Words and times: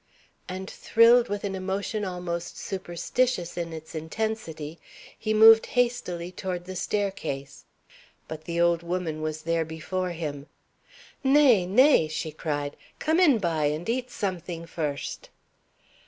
And, 0.49 0.67
thrilled 0.67 1.29
with 1.29 1.43
an 1.43 1.53
emotion 1.53 2.03
almost 2.03 2.57
superstitious 2.57 3.55
in 3.55 3.71
its 3.71 3.93
intensity, 3.93 4.79
he 5.15 5.31
moved 5.31 5.67
hastily 5.77 6.31
toward 6.31 6.65
the 6.65 6.75
staircase. 6.75 7.65
But 8.27 8.45
the 8.45 8.59
old 8.59 8.81
woman 8.81 9.21
was 9.21 9.43
there 9.43 9.63
before 9.63 10.09
him. 10.13 10.47
"Na! 11.23 11.67
Na!" 11.67 12.07
she 12.07 12.31
cried. 12.31 12.77
"Come 12.97 13.19
in 13.19 13.37
by 13.37 13.65
and 13.65 13.87
eat 13.87 14.09
something 14.09 14.65
first." 14.65 15.29